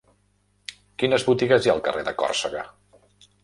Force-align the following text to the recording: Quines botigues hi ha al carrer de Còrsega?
Quines 1.03 1.27
botigues 1.29 1.61
hi 1.67 1.71
ha 1.73 1.77
al 1.77 1.85
carrer 1.91 2.07
de 2.11 2.17
Còrsega? 2.25 2.69